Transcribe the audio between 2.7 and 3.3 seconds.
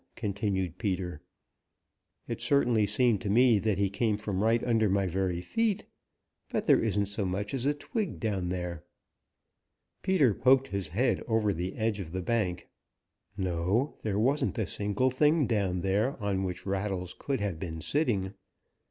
seemed to